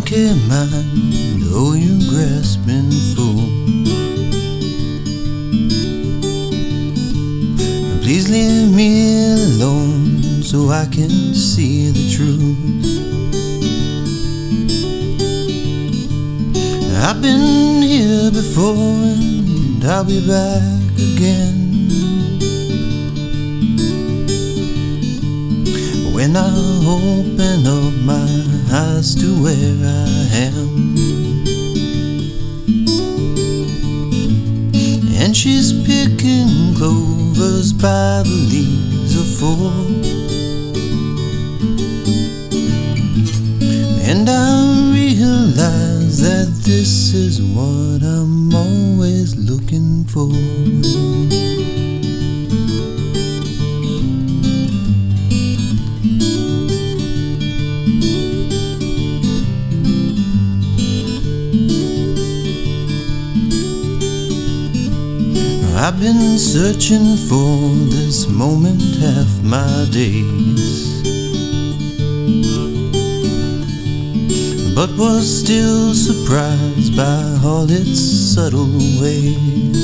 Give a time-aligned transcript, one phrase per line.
[0.00, 3.48] monkey mind, oh, you grasping fool.
[8.00, 12.56] Please leave me alone so I can see the truth.
[17.02, 21.59] I've been here before and I'll be back again.
[26.20, 26.50] When I
[26.86, 28.28] open up my
[28.70, 30.94] eyes to where I am.
[35.16, 39.72] And she's picking clovers by the leaves of four.
[44.06, 51.29] And I realize that this is what I'm always looking for.
[65.82, 67.56] I've been searching for
[67.88, 71.00] this moment half my days,
[74.74, 79.80] but was still surprised by all its subtle ways.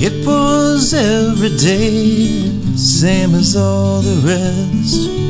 [0.00, 5.29] It was every day, same as all the rest.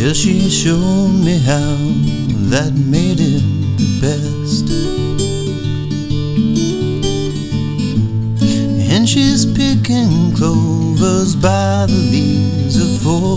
[0.00, 1.76] Until she showed me how
[2.48, 3.42] that made it
[3.76, 4.70] the best.
[8.90, 13.36] And she's picking clovers by the leaves of four.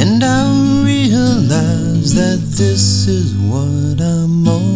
[0.00, 4.72] And I realize that this is what I'm on.